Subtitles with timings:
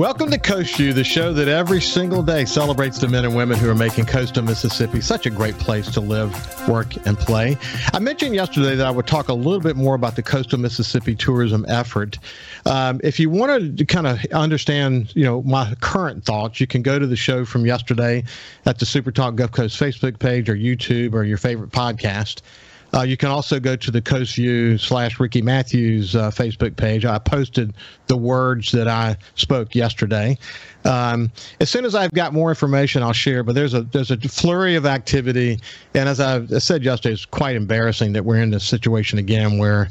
[0.00, 3.58] Welcome to Coast View, the show that every single day celebrates the men and women
[3.58, 6.32] who are making coastal Mississippi such a great place to live,
[6.66, 7.58] work, and play.
[7.92, 11.14] I mentioned yesterday that I would talk a little bit more about the coastal Mississippi
[11.14, 12.18] tourism effort.
[12.64, 16.80] Um, if you want to kind of understand, you know, my current thoughts, you can
[16.80, 18.24] go to the show from yesterday
[18.64, 22.40] at the Super Talk Gulf Coast Facebook page or YouTube or your favorite podcast.
[22.92, 27.04] Uh, you can also go to the Coast View slash Ricky Mathews uh, Facebook page.
[27.04, 27.74] I posted
[28.06, 30.36] the words that I spoke yesterday.
[30.84, 33.42] Um, as soon as I've got more information, I'll share.
[33.42, 35.60] But there's a there's a flurry of activity,
[35.94, 39.88] and as I said yesterday, it's quite embarrassing that we're in this situation again where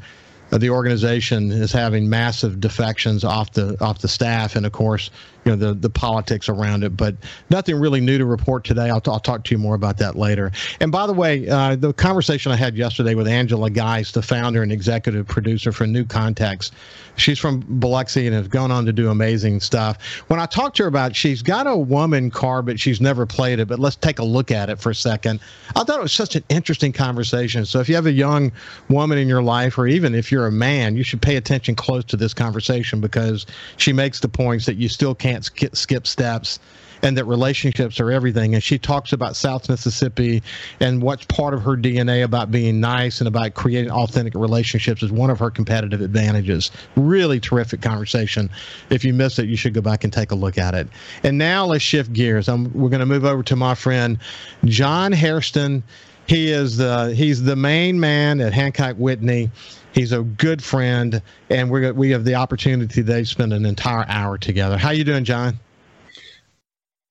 [0.58, 5.12] the organization is having massive defections off the off the staff, and of course,
[5.46, 6.98] you know the the politics around it.
[6.98, 7.16] But
[7.50, 8.90] nothing really new to report today.
[8.90, 10.52] I'll, I'll talk to you more about that later.
[10.80, 14.64] And by the way, uh, the conversation I had yesterday with Angela Geist, the founder
[14.64, 16.74] and executive producer for New Context,
[17.16, 20.02] she's from Biloxi and has gone on to do amazing stuff.
[20.28, 23.60] When I talked to her about, she's got a woman car, but she's never played
[23.60, 23.68] it.
[23.68, 25.40] But let's take a look at it for a second.
[25.76, 27.66] I thought it was such an interesting conversation.
[27.66, 28.52] So if you have a young
[28.90, 32.04] woman in your life, or even if you're a man, you should pay attention close
[32.06, 33.46] to this conversation because
[33.78, 36.60] she makes the points that you still can't skip, skip steps
[37.02, 38.54] and that relationships are everything.
[38.54, 40.44] And she talks about South Mississippi
[40.80, 45.12] and what's part of her DNA about being nice and about creating authentic relationships is
[45.12, 46.72] one of her competitive advantages.
[46.96, 48.50] Really terrific conversation.
[48.90, 50.88] If you missed it, you should go back and take a look at it.
[51.24, 52.50] And now let's shift gears.
[52.50, 54.20] I'm, we're going to move over to my friend
[54.66, 55.84] John Hairston.
[56.30, 59.50] He is the he's the main man at Hancock Whitney.
[59.94, 64.06] He's a good friend, and we we have the opportunity today to spend an entire
[64.08, 64.78] hour together.
[64.78, 65.60] How you doing, John?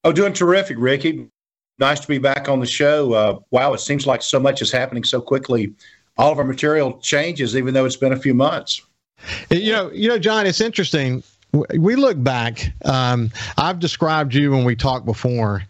[0.05, 1.29] Oh, doing terrific, Ricky.
[1.81, 3.13] Nice to be back on the show.
[3.13, 5.75] Uh, wow, it seems like so much is happening so quickly.
[6.17, 8.83] All of our material changes, even though it's been a few months.
[9.51, 10.47] You know, you know, John.
[10.47, 11.25] It's interesting.
[11.77, 12.73] We look back.
[12.85, 15.65] Um, I've described you when we talked before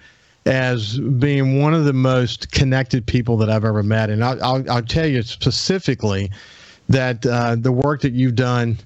[0.49, 4.71] as being one of the most connected people that I've ever met, and I'll, I'll,
[4.71, 6.31] I'll tell you specifically
[6.89, 8.79] that uh, the work that you've done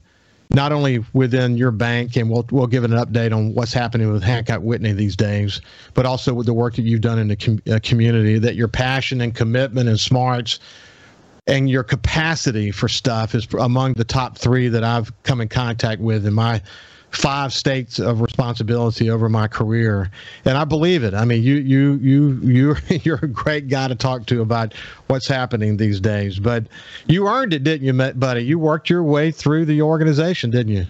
[0.51, 4.23] not only within your bank, and we'll we'll give an update on what's happening with
[4.25, 5.61] Hancock Whitney these days,
[5.95, 8.39] but also with the work that you've done in the com- uh, community.
[8.39, 10.59] That your passion and commitment and smarts
[11.47, 16.01] and your capacity for stuff is among the top three that I've come in contact
[16.01, 16.61] with in my
[17.13, 20.11] five states of responsibility over my career
[20.45, 23.95] and i believe it i mean you you you you you're a great guy to
[23.95, 24.73] talk to about
[25.09, 26.67] what's happening these days but
[27.07, 30.87] you earned it didn't you buddy you worked your way through the organization didn't you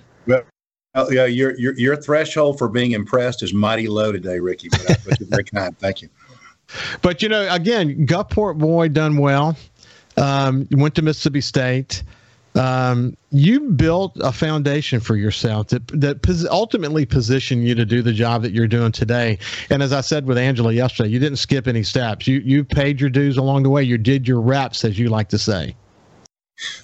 [0.94, 4.68] well, yeah, your, your your threshold for being impressed is mighty low today, Ricky.
[4.68, 5.76] But, I, but you're very kind.
[5.78, 6.10] Thank you.
[7.00, 9.56] But you know, again, Gulfport boy done well.
[10.18, 12.02] Um, went to Mississippi State
[12.54, 18.02] um, you built a foundation for yourself that that pos- ultimately positioned you to do
[18.02, 19.38] the job that you're doing today.
[19.70, 22.26] And as I said with Angela yesterday, you didn't skip any steps.
[22.26, 23.82] You you paid your dues along the way.
[23.82, 25.74] You did your reps, as you like to say.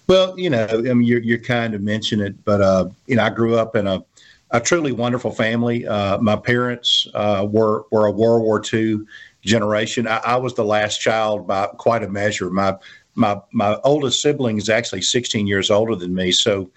[0.07, 3.25] Well, you know, I mean, you're you're kind of mention it, but uh, you know,
[3.25, 4.03] I grew up in a
[4.51, 5.87] a truly wonderful family.
[5.87, 9.01] Uh, my parents uh, were were a World War II
[9.43, 10.07] generation.
[10.07, 12.51] I, I was the last child by quite a measure.
[12.51, 12.77] My
[13.19, 16.33] my my oldest sibling is actually 16 years older than me.
[16.33, 16.71] So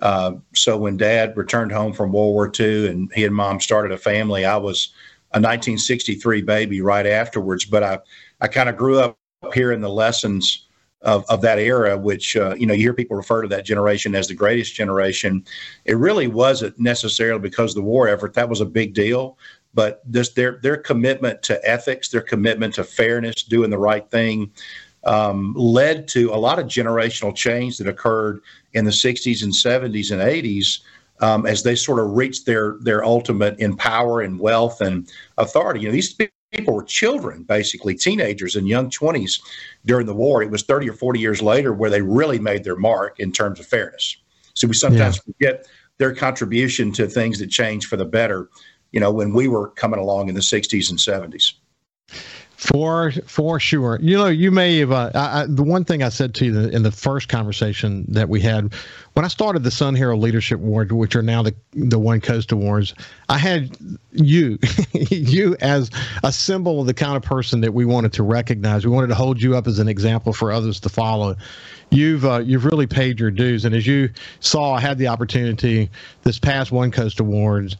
[0.00, 3.92] uh, so when Dad returned home from World War II and he and Mom started
[3.92, 4.92] a family, I was
[5.32, 7.64] a 1963 baby right afterwards.
[7.64, 7.98] But I
[8.40, 9.18] I kind of grew up
[9.54, 10.66] here in the lessons
[11.02, 14.14] of, of that era, which uh, you know you hear people refer to that generation
[14.14, 15.44] as the greatest generation.
[15.84, 18.34] It really wasn't necessarily because of the war effort.
[18.34, 19.36] That was a big deal,
[19.74, 24.50] but this their their commitment to ethics, their commitment to fairness, doing the right thing,
[25.04, 28.40] um, led to a lot of generational change that occurred
[28.72, 30.80] in the 60s and 70s and 80s
[31.20, 35.80] um, as they sort of reached their their ultimate in power and wealth and authority.
[35.80, 36.14] You know, these
[36.52, 39.40] people were children, basically teenagers and young 20s
[39.84, 40.42] during the war.
[40.42, 43.60] It was 30 or 40 years later where they really made their mark in terms
[43.60, 44.16] of fairness.
[44.54, 45.32] So we sometimes yeah.
[45.32, 45.66] forget
[45.98, 48.50] their contribution to things that changed for the better.
[48.90, 51.54] You know, when we were coming along in the 60s and 70s
[52.62, 54.92] For for sure, you know, you may have.
[54.92, 58.28] Uh, I, I, the one thing I said to you in the first conversation that
[58.28, 58.72] we had
[59.14, 62.52] when I started the Sun Herald Leadership Awards, which are now the the One Coast
[62.52, 62.94] Awards,
[63.28, 63.76] I had
[64.12, 64.60] you,
[64.92, 65.90] you as
[66.22, 68.86] a symbol of the kind of person that we wanted to recognize.
[68.86, 71.34] We wanted to hold you up as an example for others to follow.
[71.90, 75.90] You've uh, you've really paid your dues, and as you saw, I had the opportunity
[76.22, 77.76] this past One Coast Awards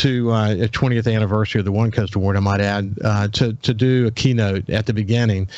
[0.00, 3.52] to uh, a 20th anniversary of the One Coast Award, I might add, uh, to
[3.52, 5.48] to do a keynote at the beginning,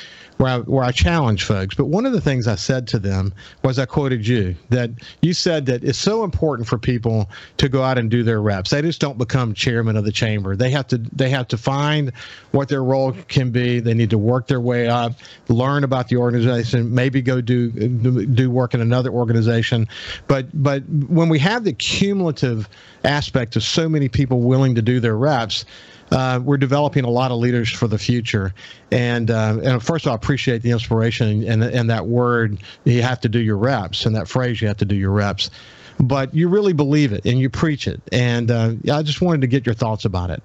[0.42, 1.74] where I where I challenged folks.
[1.76, 4.90] But one of the things I said to them was I quoted you that
[5.20, 8.70] you said that it's so important for people to go out and do their reps.
[8.70, 10.56] They just don't become chairman of the chamber.
[10.56, 12.12] They have to they have to find
[12.50, 13.78] what their role can be.
[13.78, 15.12] They need to work their way up,
[15.48, 19.86] learn about the organization, maybe go do do work in another organization.
[20.26, 22.68] But but when we have the cumulative
[23.04, 25.64] aspect of so many people willing to do their reps,
[26.12, 28.54] uh, we're developing a lot of leaders for the future.
[28.90, 32.62] And uh, and first of all, I appreciate the inspiration and and that word.
[32.84, 34.60] You have to do your reps, and that phrase.
[34.60, 35.50] You have to do your reps.
[35.98, 38.00] But you really believe it and you preach it.
[38.10, 40.42] And uh, I just wanted to get your thoughts about it.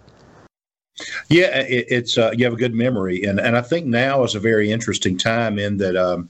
[1.29, 4.35] Yeah, it, it's uh, you have a good memory, and and I think now is
[4.35, 5.95] a very interesting time in that.
[5.95, 6.29] Um,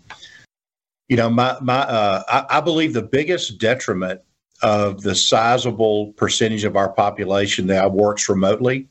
[1.10, 4.22] you know, my my uh, I, I believe the biggest detriment
[4.62, 8.88] of the sizable percentage of our population that works remotely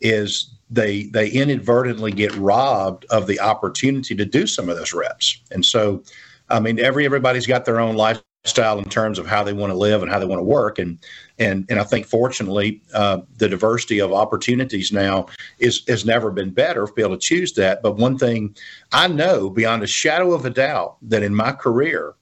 [0.00, 5.40] is they they inadvertently get robbed of the opportunity to do some of those reps.
[5.50, 6.02] And so,
[6.48, 9.76] I mean, every everybody's got their own lifestyle in terms of how they want to
[9.76, 10.78] live and how they want to work.
[10.78, 10.98] And
[11.38, 15.26] and and I think fortunately, uh, the diversity of opportunities now
[15.58, 17.82] is has never been better to be able to choose that.
[17.82, 18.54] But one thing
[18.92, 22.14] I know beyond a shadow of a doubt that in my career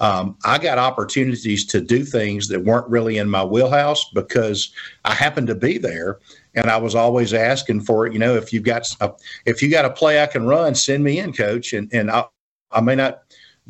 [0.00, 4.72] um, I got opportunities to do things that weren't really in my wheelhouse because
[5.04, 6.18] I happened to be there,
[6.54, 8.14] and I was always asking for it.
[8.14, 9.12] You know, if you've got a,
[9.44, 12.24] if you got a play I can run, send me in, coach, and and I
[12.72, 13.20] I may not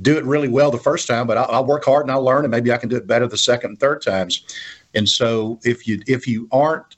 [0.03, 2.45] do it really well the first time, but I'll, I'll work hard and I'll learn,
[2.45, 4.45] and maybe I can do it better the second and third times.
[4.95, 6.97] And so if you if you aren't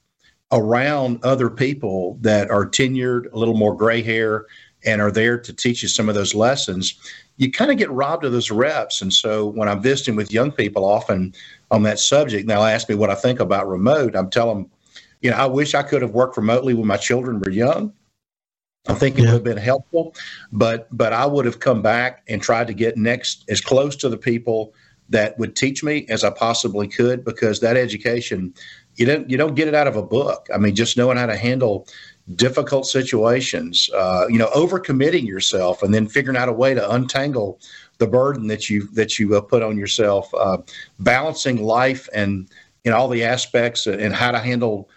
[0.52, 4.44] around other people that are tenured, a little more gray hair,
[4.84, 6.98] and are there to teach you some of those lessons,
[7.42, 9.02] you kind of get robbed of those reps.
[9.02, 11.34] And so when I'm visiting with young people often
[11.72, 14.70] on that subject, they'll ask me what I think about remote, I'm telling them,
[15.22, 17.92] you know, I wish I could have worked remotely when my children were young.
[18.86, 19.26] I think it yeah.
[19.26, 20.14] would have been helpful,
[20.52, 24.08] but but I would have come back and tried to get next as close to
[24.08, 24.74] the people
[25.08, 28.54] that would teach me as I possibly could because that education
[28.96, 30.48] you don't you don't get it out of a book.
[30.52, 31.86] I mean, just knowing how to handle
[32.34, 37.60] difficult situations, uh, you know, overcommitting yourself and then figuring out a way to untangle
[37.98, 40.58] the burden that you that you uh, put on yourself, uh,
[41.00, 42.48] balancing life and
[42.84, 44.88] you know all the aspects and how to handle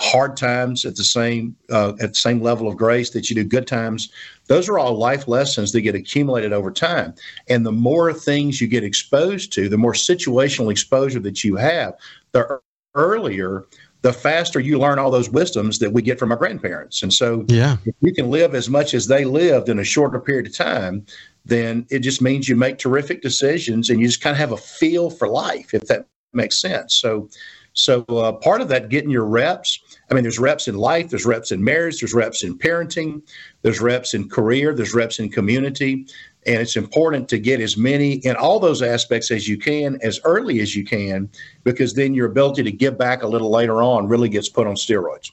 [0.00, 3.44] hard times at the same uh, at the same level of grace that you do
[3.44, 4.10] good times.
[4.46, 7.14] Those are all life lessons that get accumulated over time.
[7.48, 11.94] And the more things you get exposed to, the more situational exposure that you have,
[12.32, 12.60] the
[12.94, 13.64] earlier
[14.02, 17.02] the faster you learn all those wisdoms that we get from our grandparents.
[17.02, 17.76] And so, yeah.
[17.84, 21.04] if you can live as much as they lived in a shorter period of time,
[21.44, 24.56] then it just means you make terrific decisions and you just kind of have a
[24.56, 26.94] feel for life, if that makes sense.
[26.94, 27.28] So,
[27.72, 29.80] so uh, part of that getting your reps.
[30.10, 33.22] I mean, there's reps in life, there's reps in marriage, there's reps in parenting,
[33.62, 36.06] there's reps in career, there's reps in community,
[36.46, 40.20] and it's important to get as many in all those aspects as you can as
[40.24, 41.28] early as you can,
[41.64, 44.74] because then your ability to give back a little later on really gets put on
[44.74, 45.30] steroids.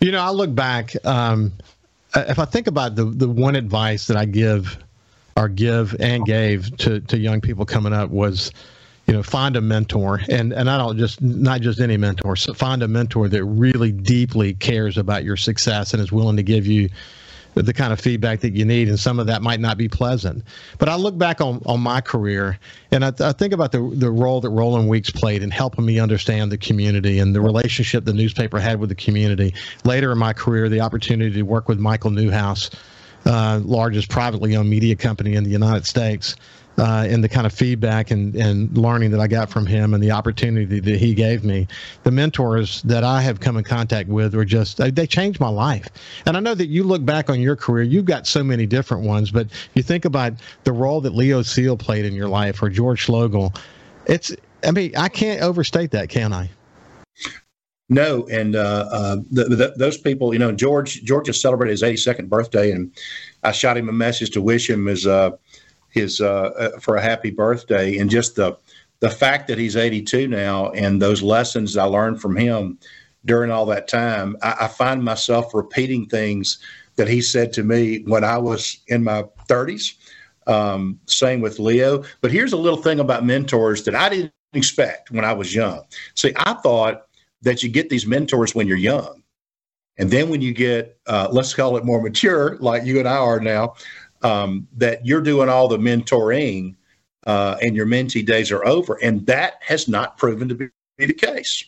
[0.00, 0.94] You know, I look back.
[1.04, 1.52] Um,
[2.14, 4.78] if I think about the the one advice that I give
[5.36, 8.50] or give and gave to to young people coming up was
[9.06, 12.52] you know find a mentor and and i don't just not just any mentor so
[12.52, 16.66] find a mentor that really deeply cares about your success and is willing to give
[16.66, 16.88] you
[17.64, 20.44] the kind of feedback that you need, and some of that might not be pleasant.
[20.78, 22.58] But I look back on, on my career,
[22.90, 25.98] and I, I think about the the role that Roland Weeks played in helping me
[25.98, 29.54] understand the community and the relationship the newspaper had with the community.
[29.84, 32.70] Later in my career, the opportunity to work with Michael Newhouse,
[33.24, 36.36] uh, largest privately owned media company in the United States
[36.78, 40.02] uh, and the kind of feedback and, and learning that I got from him and
[40.02, 41.66] the opportunity that he gave me.
[42.02, 45.88] The mentors that I have come in contact with were just, they, changed my life.
[46.26, 49.04] And I know that you look back on your career, you've got so many different
[49.04, 50.32] ones, but you think about
[50.64, 53.56] the role that Leo Seal played in your life or George Schloegel.
[54.06, 56.50] It's, I mean, I can't overstate that, can I?
[57.88, 62.72] No, and uh, uh, those people, you know, George George just celebrated his 82nd birthday,
[62.72, 62.90] and
[63.44, 65.30] I shot him a message to wish him his uh,
[65.96, 68.56] his uh, uh, for a happy birthday, and just the
[69.00, 72.78] the fact that he's 82 now, and those lessons I learned from him
[73.24, 76.58] during all that time, I, I find myself repeating things
[76.96, 79.94] that he said to me when I was in my 30s.
[80.46, 82.04] Um, same with Leo.
[82.20, 85.82] But here's a little thing about mentors that I didn't expect when I was young.
[86.14, 87.06] See, I thought
[87.42, 89.22] that you get these mentors when you're young.
[89.98, 93.16] And then when you get, uh, let's call it more mature, like you and I
[93.16, 93.74] are now,
[94.26, 96.74] um, that you're doing all the mentoring
[97.26, 98.98] uh, and your mentee days are over.
[99.02, 100.68] And that has not proven to be,
[100.98, 101.64] the case.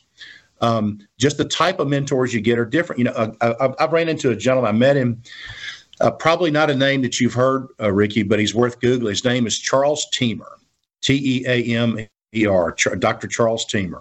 [0.60, 2.98] Um, just the type of mentors you get are different.
[2.98, 5.22] You know, I, I, I ran into a gentleman, I met him,
[6.00, 9.10] uh, probably not a name that you've heard, uh, Ricky, but he's worth Googling.
[9.10, 10.50] His name is Charles Teamer,
[11.02, 11.98] T E A M
[12.34, 13.28] E R, Dr.
[13.28, 14.00] Charles Teamer.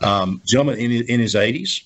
[0.00, 1.82] Um, gentleman in, in his 80s.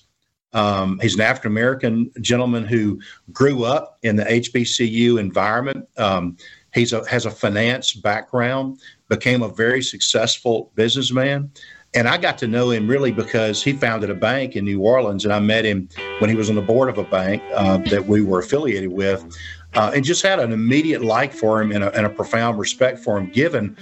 [0.53, 2.99] Um, he's an African American gentleman who
[3.31, 5.87] grew up in the HBCU environment.
[5.97, 6.37] Um,
[6.73, 8.79] he's a, has a finance background,
[9.09, 11.51] became a very successful businessman.
[11.93, 15.25] And I got to know him really because he founded a bank in New Orleans,
[15.25, 15.89] and I met him
[16.19, 19.25] when he was on the board of a bank uh, that we were affiliated with,
[19.73, 22.99] uh, and just had an immediate like for him and a, and a profound respect
[22.99, 23.75] for him, given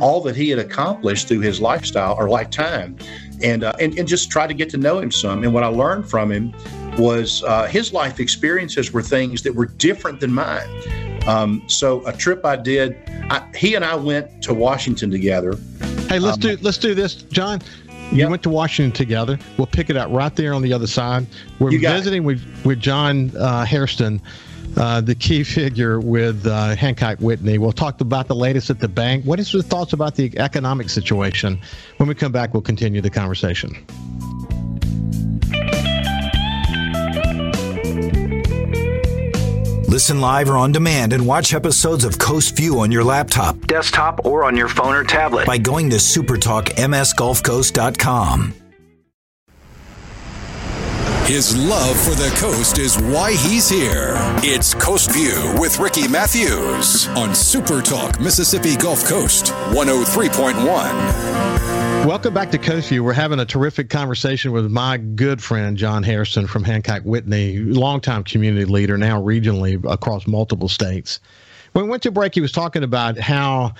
[0.00, 2.96] all that he had accomplished through his lifestyle or lifetime
[3.42, 5.44] and, uh, and, and just try to get to know him some.
[5.44, 6.54] And what I learned from him
[6.98, 10.68] was uh, his life experiences were things that were different than mine.
[11.26, 12.96] Um, so a trip I did,
[13.30, 15.56] I, he and I went to Washington together.
[16.08, 17.60] Hey, let's um, do let's do this, John.
[18.10, 18.30] You yep.
[18.30, 19.38] went to Washington together.
[19.58, 21.26] We'll pick it up right there on the other side.
[21.58, 24.22] We're visiting with with John uh, Hairston
[24.76, 27.58] uh, the key figure with uh, Hancock Whitney.
[27.58, 29.24] We'll talk about the latest at the bank.
[29.24, 31.60] What is your thoughts about the economic situation?
[31.96, 33.86] When we come back, we'll continue the conversation.
[39.88, 44.24] Listen live or on demand and watch episodes of Coast View on your laptop, desktop,
[44.24, 48.54] or on your phone or tablet by going to supertalkmsgulfcoast.com.
[51.28, 54.14] His love for the coast is why he's here.
[54.42, 60.64] It's Coast View with Ricky Mathews on Super Talk Mississippi Gulf Coast 103.1.
[62.06, 63.04] Welcome back to Coast View.
[63.04, 68.24] We're having a terrific conversation with my good friend John Hairston from Hancock Whitney, longtime
[68.24, 71.20] community leader, now regionally across multiple states.
[71.72, 73.74] When we went to break, he was talking about how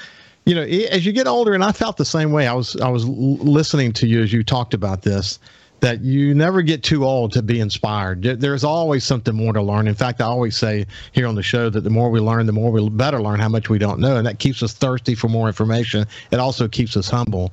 [0.45, 2.89] you know as you get older and i felt the same way i was i
[2.89, 5.39] was listening to you as you talked about this
[5.81, 8.23] that you never get too old to be inspired.
[8.23, 9.87] There's always something more to learn.
[9.87, 12.53] In fact, I always say here on the show that the more we learn, the
[12.53, 15.29] more we better learn how much we don't know, and that keeps us thirsty for
[15.29, 16.07] more information.
[16.31, 17.53] It also keeps us humble.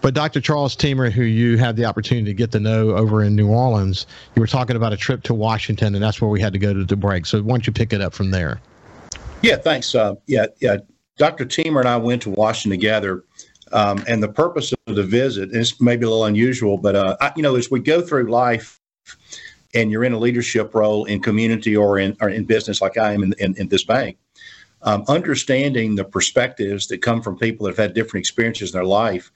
[0.00, 0.40] But Dr.
[0.40, 4.06] Charles Teamer, who you had the opportunity to get to know over in New Orleans,
[4.34, 6.72] you were talking about a trip to Washington, and that's where we had to go
[6.72, 7.26] to the break.
[7.26, 8.60] So why don't you pick it up from there?
[9.42, 9.94] Yeah, thanks.
[9.94, 10.78] Uh, yeah, yeah.
[11.18, 11.46] Dr.
[11.46, 13.24] Teamer and I went to Washington together
[13.72, 17.32] um, and the purpose of the visit is maybe a little unusual, but uh, I,
[17.36, 18.80] you know, as we go through life,
[19.74, 23.12] and you're in a leadership role in community or in or in business, like I
[23.12, 24.16] am in, in, in this bank,
[24.82, 28.86] um, understanding the perspectives that come from people that have had different experiences in their
[28.86, 29.30] life.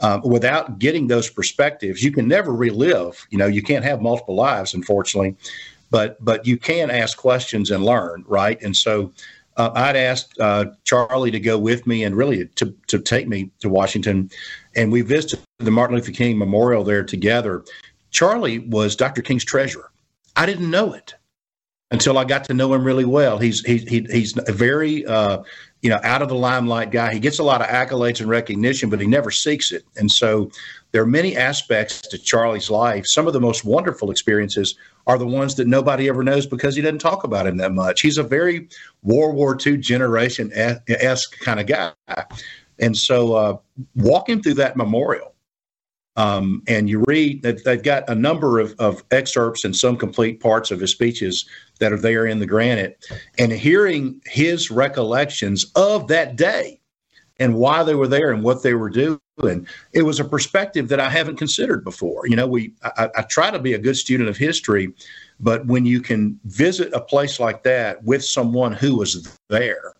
[0.00, 3.24] Um, without getting those perspectives, you can never relive.
[3.30, 5.36] You know, you can't have multiple lives, unfortunately,
[5.90, 8.60] but but you can ask questions and learn, right?
[8.60, 9.12] And so
[9.56, 13.50] uh, I'd asked uh, Charlie to go with me and really to, to take me
[13.60, 14.30] to Washington.
[14.74, 17.64] And we visited the Martin Luther King Memorial there together.
[18.10, 19.22] Charlie was Dr.
[19.22, 19.90] King's treasurer.
[20.36, 21.14] I didn't know it
[21.90, 23.38] until I got to know him really well.
[23.38, 25.42] He's he, he he's a very uh,
[25.84, 27.12] you know out of the limelight guy.
[27.12, 29.84] He gets a lot of accolades and recognition, but he never seeks it.
[29.96, 30.50] And so
[30.92, 33.06] there are many aspects to Charlie's life.
[33.06, 34.76] Some of the most wonderful experiences
[35.06, 38.00] are the ones that nobody ever knows because he doesn't talk about him that much.
[38.00, 38.66] He's a very
[39.02, 41.92] World War II generation esque kind of guy.
[42.78, 43.56] And so uh,
[43.94, 45.33] walking through that memorial,
[46.16, 50.40] um, and you read that they've got a number of, of excerpts and some complete
[50.40, 51.44] parts of his speeches
[51.80, 53.04] that are there in the granite,
[53.38, 56.80] and hearing his recollections of that day
[57.38, 59.18] and why they were there and what they were doing.
[59.92, 62.28] It was a perspective that I haven't considered before.
[62.28, 64.92] You know, we I, I, try to be a good student of history,
[65.40, 69.94] but when you can visit a place like that with someone who was there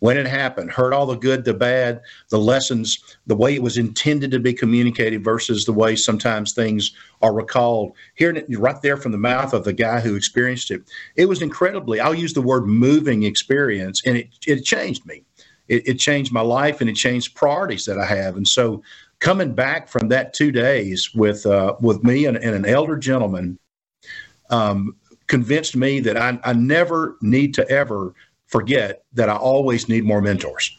[0.00, 3.78] when it happened, heard all the good, the bad, the lessons, the way it was
[3.78, 8.96] intended to be communicated versus the way sometimes things are recalled, hearing it right there
[8.96, 10.82] from the mouth of the guy who experienced it,
[11.16, 15.24] it was incredibly, I'll use the word moving experience, and it, it changed me.
[15.68, 18.36] It, it changed my life and it changed priorities that I have.
[18.36, 18.82] And so
[19.20, 23.58] coming back from that two days with uh, with me and, and, an elder gentleman
[24.50, 28.14] um, convinced me that I, I never need to ever
[28.48, 30.76] forget that I always need more mentors.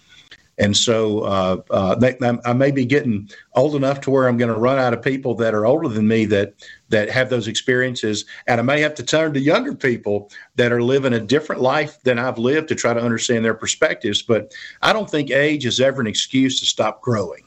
[0.60, 4.60] And so uh, uh, I may be getting old enough to where I'm going to
[4.60, 6.54] run out of people that are older than me that
[6.90, 10.84] that have those experiences, and I may have to turn to younger people that are
[10.84, 14.22] living a different life than I've lived to try to understand their perspectives.
[14.22, 17.44] But I don't think age is ever an excuse to stop growing,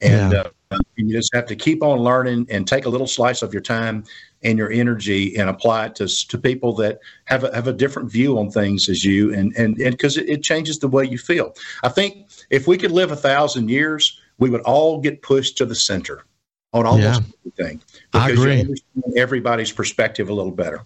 [0.00, 0.44] and yeah.
[0.70, 3.62] uh, you just have to keep on learning and take a little slice of your
[3.62, 4.04] time
[4.42, 8.10] and your energy and apply it to, to people that have a, have a different
[8.10, 11.18] view on things as you and and and because it, it, changes the way you
[11.18, 11.54] feel.
[11.82, 15.66] I think if we could live a thousand years, we would all get pushed to
[15.66, 16.24] the center
[16.72, 17.26] on almost yeah.
[17.40, 17.82] everything
[18.12, 18.54] because I agree.
[18.54, 20.84] you understand everybody's perspective a little better.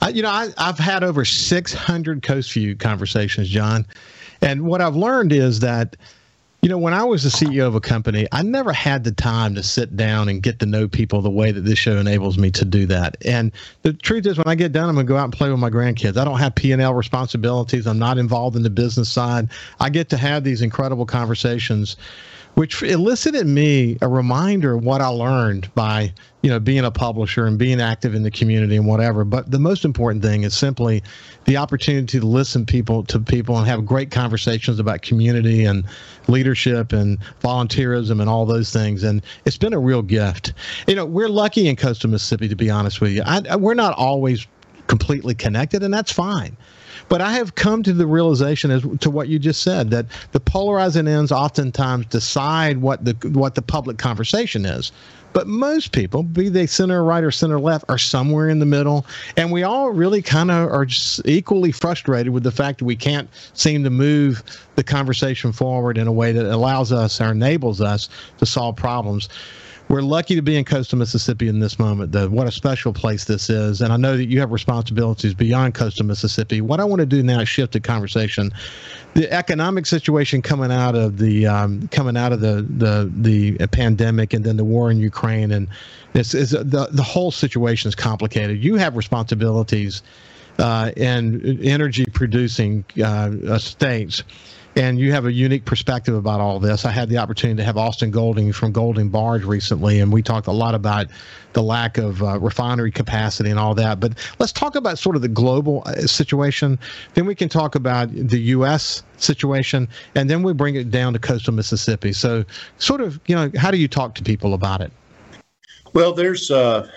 [0.00, 3.86] I, you know, I, I've had over 600 Coast View conversations, John,
[4.40, 5.96] and what I've learned is that
[6.62, 9.56] you know, when I was the CEO of a company, I never had the time
[9.56, 12.52] to sit down and get to know people the way that this show enables me
[12.52, 13.16] to do that.
[13.26, 13.50] And
[13.82, 15.58] the truth is, when I get done, I'm going to go out and play with
[15.58, 16.16] my grandkids.
[16.16, 17.88] I don't have P and L responsibilities.
[17.88, 19.48] I'm not involved in the business side.
[19.80, 21.96] I get to have these incredible conversations
[22.54, 27.46] which elicited me a reminder of what I learned by, you know, being a publisher
[27.46, 29.24] and being active in the community and whatever.
[29.24, 31.02] But the most important thing is simply
[31.44, 35.84] the opportunity to listen people to people and have great conversations about community and
[36.28, 39.02] leadership and volunteerism and all those things.
[39.02, 40.52] And it's been a real gift.
[40.86, 43.22] You know, we're lucky in coastal Mississippi, to be honest with you.
[43.24, 44.46] I, we're not always
[44.88, 46.56] completely connected, and that's fine.
[47.08, 50.40] But I have come to the realization as to what you just said that the
[50.40, 54.92] polarizing ends oftentimes decide what the what the public conversation is.
[55.32, 59.06] But most people, be they center right or center left, are somewhere in the middle.
[59.36, 60.86] And we all really kind of are
[61.24, 64.42] equally frustrated with the fact that we can't seem to move
[64.76, 69.28] the conversation forward in a way that allows us or enables us to solve problems
[69.92, 72.26] we're lucky to be in coastal Mississippi in this moment, though.
[72.26, 73.82] What a special place this is.
[73.82, 76.62] And I know that you have responsibilities beyond coastal Mississippi.
[76.62, 78.52] What I want to do now is shift the conversation.
[79.12, 84.32] The economic situation coming out of the um, coming out of the, the the pandemic
[84.32, 85.68] and then the war in Ukraine and
[86.14, 88.64] this is the the whole situation is complicated.
[88.64, 90.02] You have responsibilities
[90.58, 94.22] uh, in energy producing uh, states
[94.76, 96.84] and you have a unique perspective about all this.
[96.84, 100.46] I had the opportunity to have Austin Golding from Golding Barge recently, and we talked
[100.46, 101.08] a lot about
[101.52, 104.00] the lack of uh, refinery capacity and all that.
[104.00, 106.78] But let's talk about sort of the global uh, situation.
[107.14, 109.02] Then we can talk about the U.S.
[109.18, 112.12] situation, and then we bring it down to coastal Mississippi.
[112.12, 112.44] So,
[112.78, 114.92] sort of, you know, how do you talk to people about it?
[115.92, 116.50] Well, there's.
[116.50, 116.88] Uh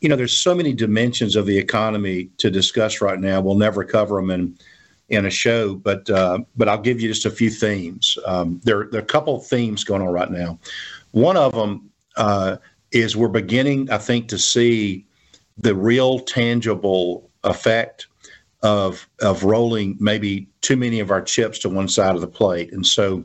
[0.00, 3.40] you know, there's so many dimensions of the economy to discuss right now.
[3.40, 4.58] We'll never cover them in
[5.12, 8.16] in a show, but uh, but I'll give you just a few themes.
[8.26, 10.58] Um, there, there are a couple of themes going on right now.
[11.10, 12.56] One of them uh,
[12.92, 15.06] is we're beginning, I think, to see
[15.58, 18.06] the real tangible effect
[18.62, 22.72] of of rolling maybe too many of our chips to one side of the plate,
[22.72, 23.22] and so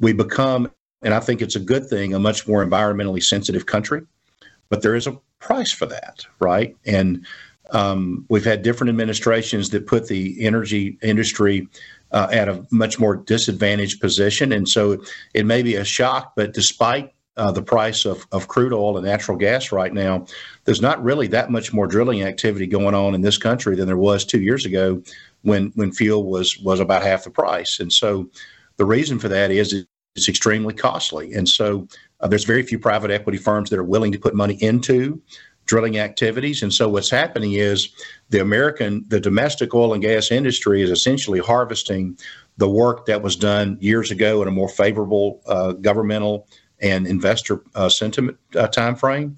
[0.00, 0.70] we become,
[1.02, 4.02] and I think it's a good thing, a much more environmentally sensitive country.
[4.70, 6.76] But there is a price for that, right?
[6.84, 7.24] And
[7.70, 11.68] um, we've had different administrations that put the energy industry
[12.12, 14.52] uh, at a much more disadvantaged position.
[14.52, 15.02] And so
[15.34, 19.06] it may be a shock, but despite uh, the price of, of crude oil and
[19.06, 20.26] natural gas right now,
[20.64, 23.96] there's not really that much more drilling activity going on in this country than there
[23.96, 25.00] was two years ago
[25.42, 27.78] when, when fuel was, was about half the price.
[27.78, 28.28] And so
[28.76, 29.84] the reason for that is
[30.16, 31.32] it's extremely costly.
[31.32, 31.86] And so
[32.20, 35.22] uh, there's very few private equity firms that are willing to put money into
[35.68, 36.62] drilling activities.
[36.62, 37.90] And so what's happening is
[38.30, 42.18] the American, the domestic oil and gas industry is essentially harvesting
[42.56, 46.48] the work that was done years ago in a more favorable uh, governmental
[46.80, 49.36] and investor uh, sentiment uh, time frame.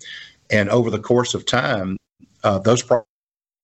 [0.51, 1.97] And over the course of time,
[2.45, 2.83] uh, those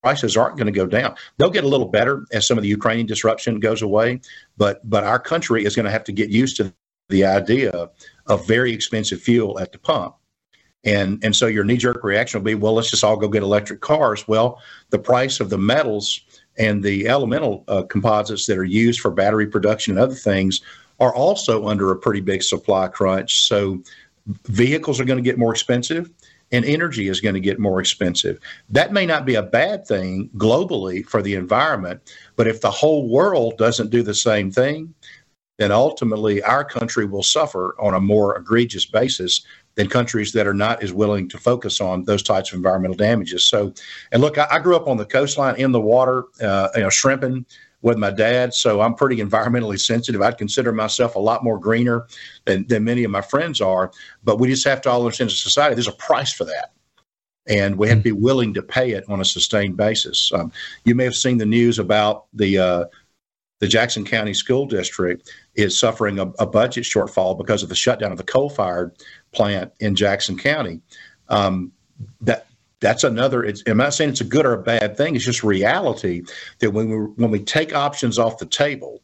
[0.02, 1.14] prices aren't going to go down.
[1.38, 4.20] They'll get a little better as some of the Ukrainian disruption goes away,
[4.57, 6.72] but but our country is going to have to get used to
[7.09, 7.90] the idea
[8.26, 10.16] of very expensive fuel at the pump.
[10.87, 13.42] And, and so your knee jerk reaction will be, well, let's just all go get
[13.42, 14.27] electric cars.
[14.27, 16.20] Well, the price of the metals
[16.59, 20.62] and the elemental uh, composites that are used for battery production and other things
[21.01, 23.40] are also under a pretty big supply crunch.
[23.40, 23.83] So
[24.44, 26.09] vehicles are going to get more expensive
[26.53, 28.38] and energy is going to get more expensive.
[28.70, 32.01] That may not be a bad thing globally for the environment,
[32.37, 34.94] but if the whole world doesn't do the same thing,
[35.59, 39.44] then ultimately our country will suffer on a more egregious basis
[39.76, 43.44] than countries that are not as willing to focus on those types of environmental damages.
[43.44, 43.72] So,
[44.10, 46.90] and look, I, I grew up on the coastline in the water, uh, you know,
[46.90, 47.46] shrimping
[47.82, 48.54] with my dad.
[48.54, 50.22] So I'm pretty environmentally sensitive.
[50.22, 52.06] I'd consider myself a lot more greener
[52.46, 53.92] than, than many of my friends are.
[54.24, 56.72] But we just have to all understand as a society, there's a price for that.
[57.48, 60.32] And we have to be willing to pay it on a sustained basis.
[60.32, 60.50] Um,
[60.84, 62.84] you may have seen the news about the uh,
[63.60, 68.12] the Jackson County School District is suffering a, a budget shortfall because of the shutdown
[68.12, 68.96] of the coal-fired
[69.37, 70.81] plant in Jackson County.
[71.29, 71.72] Um,
[72.22, 72.46] that
[72.81, 73.51] that's another.
[73.66, 75.14] I'm not saying it's a good or a bad thing.
[75.16, 76.22] It's just reality
[76.59, 79.03] that when we when we take options off the table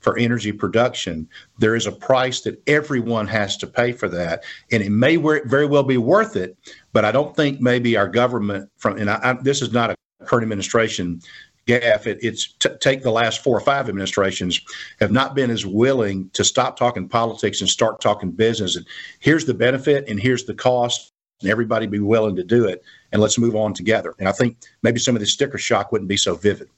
[0.00, 4.42] for energy production, there is a price that everyone has to pay for that,
[4.72, 6.56] and it may very well be worth it.
[6.92, 9.96] But I don't think maybe our government from and I, I, this is not a
[10.24, 11.20] current administration
[11.66, 12.06] gaffe.
[12.06, 14.60] It, it's t- take the last four or five administrations
[15.00, 18.76] have not been as willing to stop talking politics and start talking business.
[18.76, 18.86] And
[19.20, 22.82] here's the benefit and here's the cost, and everybody be willing to do it.
[23.12, 24.14] And let's move on together.
[24.18, 26.68] And I think maybe some of the sticker shock wouldn't be so vivid.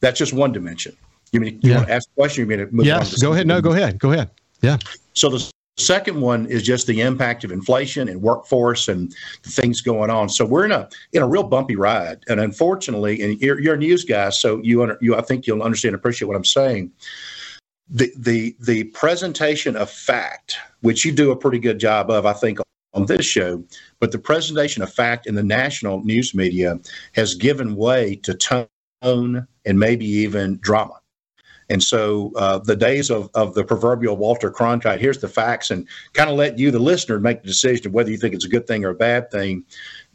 [0.00, 0.96] That's just one dimension.
[1.32, 1.76] You mean you yeah.
[1.76, 2.42] want to ask a question?
[2.42, 3.46] You mean to move yes, go ahead.
[3.46, 3.98] No, go ahead.
[3.98, 4.30] Go ahead.
[4.62, 4.78] Yeah.
[5.14, 10.10] So the second one is just the impact of inflation and workforce and things going
[10.10, 10.28] on.
[10.28, 13.78] So we're in a in a real bumpy ride, and unfortunately, and you're, you're a
[13.78, 16.92] news guy, so you under, you I think you'll understand and appreciate what I'm saying.
[17.88, 22.34] The the the presentation of fact, which you do a pretty good job of, I
[22.34, 22.58] think,
[22.94, 23.62] on this show,
[24.00, 26.78] but the presentation of fact in the national news media
[27.14, 31.00] has given way to tone and maybe even drama.
[31.70, 35.86] And so uh, the days of, of the proverbial Walter Cronkite, here's the facts, and
[36.14, 38.48] kind of let you, the listener, make the decision of whether you think it's a
[38.48, 39.64] good thing or a bad thing,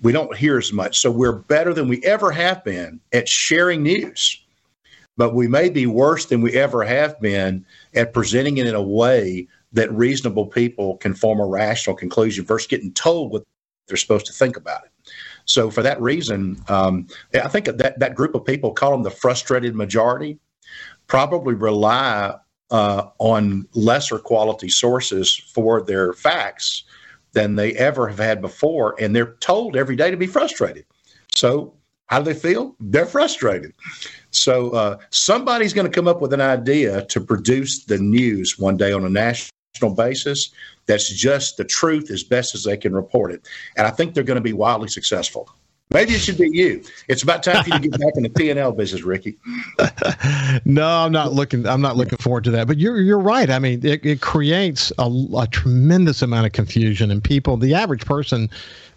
[0.01, 0.99] we don't hear as much.
[0.99, 4.41] So we're better than we ever have been at sharing news,
[5.15, 8.81] but we may be worse than we ever have been at presenting it in a
[8.81, 13.43] way that reasonable people can form a rational conclusion versus getting told what
[13.87, 14.91] they're supposed to think about it.
[15.45, 19.11] So for that reason, um, I think that that group of people call them the
[19.11, 20.39] frustrated majority
[21.07, 22.35] probably rely
[22.71, 26.83] uh, on lesser quality sources for their facts
[27.33, 28.95] than they ever have had before.
[28.99, 30.85] And they're told every day to be frustrated.
[31.33, 31.73] So,
[32.07, 32.75] how do they feel?
[32.79, 33.73] They're frustrated.
[34.31, 38.77] So, uh, somebody's going to come up with an idea to produce the news one
[38.77, 40.51] day on a national basis
[40.85, 43.47] that's just the truth as best as they can report it.
[43.77, 45.49] And I think they're going to be wildly successful.
[45.91, 46.83] Maybe it should be you.
[47.07, 49.37] It's about time for you to get back in the P and L business, Ricky.
[50.65, 51.67] no, I'm not looking.
[51.67, 52.67] I'm not looking forward to that.
[52.67, 53.49] But you're you're right.
[53.49, 55.03] I mean, it, it creates a,
[55.37, 58.49] a tremendous amount of confusion, and people, the average person,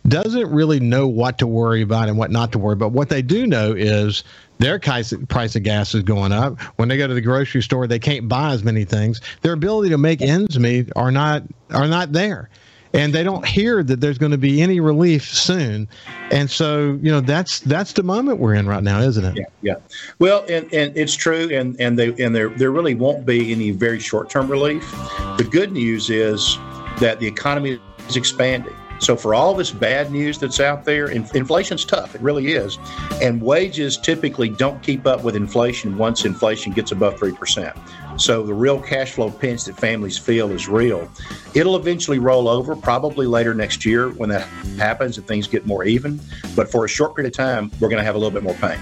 [0.08, 2.92] doesn't really know what to worry about and what not to worry about.
[2.92, 4.24] But what they do know is
[4.58, 6.58] their price of gas is going up.
[6.76, 9.20] When they go to the grocery store, they can't buy as many things.
[9.42, 12.48] Their ability to make ends meet are not are not there
[12.96, 15.86] and they don't hear that there's going to be any relief soon.
[16.30, 19.36] And so, you know, that's that's the moment we're in right now, isn't it?
[19.36, 19.74] Yeah, yeah.
[20.18, 23.70] Well, and, and it's true, and and they and there there really won't be any
[23.70, 24.90] very short term relief.
[25.36, 26.56] The good news is
[26.98, 27.78] that the economy
[28.08, 28.74] is expanding.
[28.98, 32.14] So for all this bad news that's out there, inflation's tough.
[32.14, 32.78] It really is,
[33.22, 37.76] and wages typically don't keep up with inflation once inflation gets above three percent.
[38.16, 41.10] So the real cash flow pinch that families feel is real.
[41.54, 44.46] It'll eventually roll over, probably later next year when that
[44.78, 46.18] happens and things get more even.
[46.54, 48.54] But for a short period of time, we're going to have a little bit more
[48.54, 48.78] pain.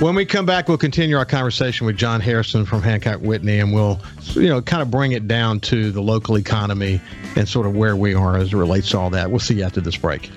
[0.00, 3.72] When we come back, we'll continue our conversation with John Hairston from Hancock Whitney, and
[3.72, 4.00] we'll,
[4.34, 7.00] you know, kind of bring it down to the local economy
[7.34, 9.28] and sort of where we are as it relates to all that.
[9.28, 10.30] We'll see you after this break.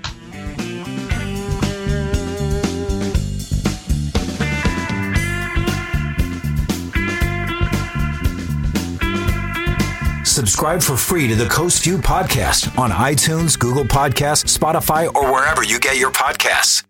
[10.26, 15.64] Subscribe for free to the Coast View podcast on iTunes, Google Podcasts, Spotify, or wherever
[15.64, 16.84] you get your podcasts.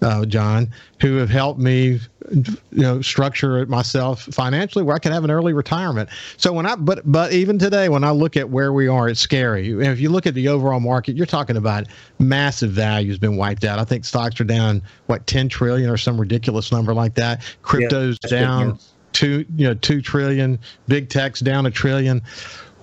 [0.03, 5.13] uh, John, who have helped me, you know, structure it myself financially where I can
[5.13, 6.09] have an early retirement.
[6.37, 9.21] So when I, but but even today, when I look at where we are, it's
[9.21, 9.71] scary.
[9.71, 11.87] If you look at the overall market, you're talking about
[12.19, 13.79] massive value has been wiped out.
[13.79, 17.43] I think stocks are down what 10 trillion or some ridiculous number like that.
[17.63, 18.79] Crypto's yeah, down
[19.13, 20.59] two, you know, two trillion.
[20.87, 22.23] Big tech's down a trillion.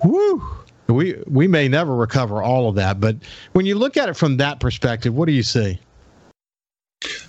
[0.04, 0.42] Woo!
[0.88, 3.16] we we may never recover all of that, but
[3.52, 5.78] when you look at it from that perspective, what do you see?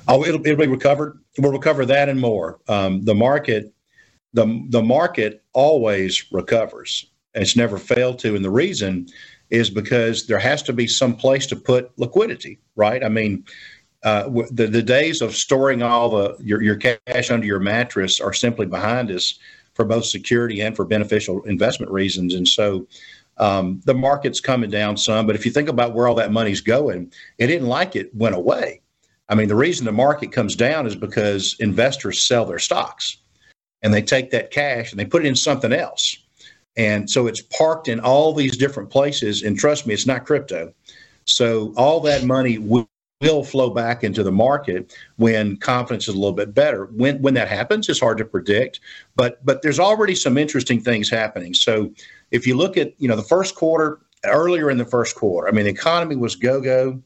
[0.08, 1.20] Oh, it'll, it'll be recovered.
[1.38, 2.60] We'll recover that and more.
[2.68, 3.74] Um, the market,
[4.34, 7.12] the the market always recovers.
[7.34, 9.08] It's never failed to, and the reason
[9.50, 13.04] is because there has to be some place to put liquidity, right?
[13.04, 13.46] I mean,
[14.04, 18.34] uh, the the days of storing all the your, your cash under your mattress are
[18.34, 19.40] simply behind us
[19.74, 22.34] for both security and for beneficial investment reasons.
[22.34, 22.88] And so,
[23.38, 25.28] um, the market's coming down some.
[25.28, 28.36] But if you think about where all that money's going, it didn't like it went
[28.36, 28.82] away.
[29.30, 33.18] I mean, the reason the market comes down is because investors sell their stocks,
[33.82, 36.18] and they take that cash and they put it in something else.
[36.78, 39.42] And so it's parked in all these different places.
[39.44, 40.74] And trust me, it's not crypto.
[41.26, 42.88] So all that money will,
[43.22, 46.86] will flow back into the market when confidence is a little bit better.
[46.86, 48.80] When when that happens, it's hard to predict.
[49.16, 51.54] But but there's already some interesting things happening.
[51.54, 51.92] So
[52.32, 55.52] if you look at you know the first quarter, earlier in the first quarter, I
[55.52, 57.02] mean the economy was go go.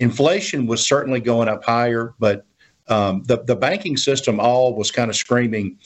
[0.00, 2.46] Inflation was certainly going up higher, but
[2.88, 5.78] um, the the banking system all was kind of screaming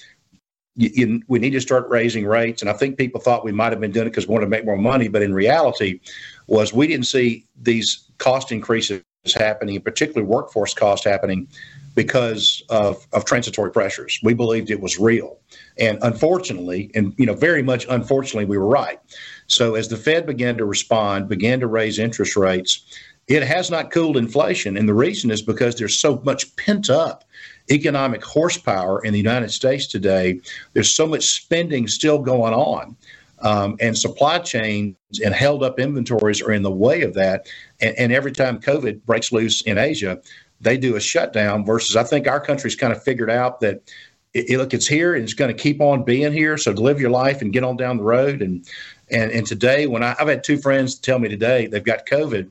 [0.75, 2.63] you, you, we need to start raising rates.
[2.63, 4.51] And I think people thought we might have been doing it because we wanted to
[4.51, 6.01] make more money, but in reality,
[6.47, 9.03] was we didn't see these cost increases
[9.35, 11.47] happening, particularly workforce cost happening,
[11.95, 14.19] because of, of transitory pressures.
[14.23, 15.39] We believed it was real,
[15.79, 18.99] and unfortunately, and you know, very much unfortunately, we were right.
[19.47, 22.87] So as the Fed began to respond, began to raise interest rates,
[23.29, 27.25] it has not cooled inflation, and the reason is because there's so much pent up
[27.71, 30.41] economic horsepower in the United States today.
[30.73, 32.97] There's so much spending still going on.
[33.41, 37.49] Um, and supply chains and held up inventories are in the way of that.
[37.81, 40.21] And, and, every time COVID breaks loose in Asia,
[40.61, 41.65] they do a shutdown.
[41.65, 43.91] Versus, I think our country's kind of figured out that
[44.33, 46.57] it, it, look, it's here and it's going to keep on being here.
[46.57, 48.43] So live your life and get on down the road.
[48.43, 48.65] And
[49.11, 52.49] and and today, when I, I've had two friends tell me today they've got COVID,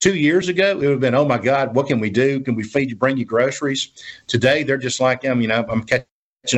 [0.00, 2.40] Two years ago, it would have been, oh my God, what can we do?
[2.40, 3.90] Can we feed you, bring you groceries?
[4.28, 6.06] Today, they're just like, I mean, I'm catching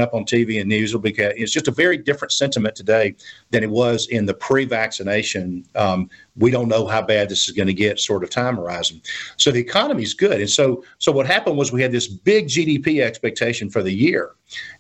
[0.03, 3.15] up on TV and news because it's just a very different sentiment today
[3.51, 5.65] than it was in the pre-vaccination.
[5.75, 9.01] Um, we don't know how bad this is going to get sort of time horizon.
[9.39, 12.47] So the economy is good, and so so what happened was we had this big
[12.47, 14.33] GDP expectation for the year,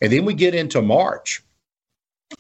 [0.03, 1.43] and then we get into March,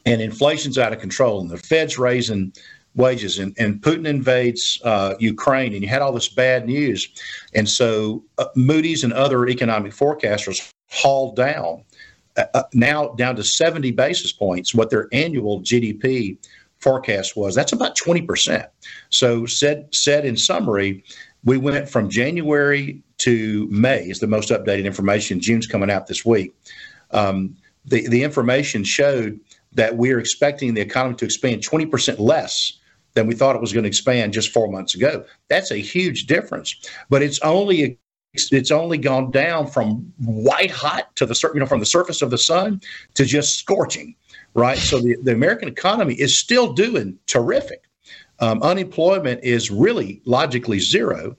[0.04, 2.52] and inflation's out of control, and the Fed's raising
[2.94, 3.38] wages.
[3.38, 7.08] And, and Putin invades uh, Ukraine, and you had all this bad news.
[7.54, 11.84] And so uh, Moody's and other economic forecasters hauled down,
[12.36, 16.36] uh, uh now down to 70 basis points, what their annual GDP
[16.80, 17.54] forecast was.
[17.54, 18.66] That's about 20%.
[19.10, 21.04] So, said, said in summary,
[21.44, 25.40] we went from January to May, is the most updated information.
[25.40, 26.54] June's coming out this week.
[27.12, 29.38] Um, the, the information showed
[29.72, 32.78] that we are expecting the economy to expand 20% less
[33.20, 35.24] than we thought it was going to expand just four months ago.
[35.48, 36.74] That's a huge difference.
[37.10, 37.98] But it's only
[38.32, 42.30] it's only gone down from white hot to the you know from the surface of
[42.30, 42.80] the sun
[43.14, 44.14] to just scorching,
[44.54, 44.78] right?
[44.78, 47.82] So the, the American economy is still doing terrific.
[48.38, 51.36] Um, unemployment is really logically zero.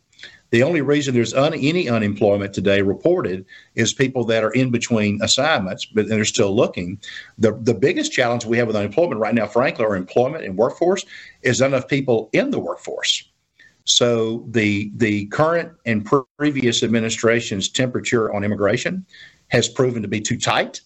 [0.51, 5.21] The only reason there's un, any unemployment today reported is people that are in between
[5.21, 6.99] assignments, but they're still looking.
[7.37, 11.05] The, the biggest challenge we have with unemployment right now, frankly, or employment and workforce,
[11.41, 13.23] is enough people in the workforce.
[13.85, 19.05] So the the current and previous administration's temperature on immigration
[19.47, 20.81] has proven to be too tight.